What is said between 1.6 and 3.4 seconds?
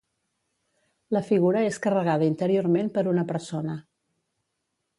és carregada interiorment per una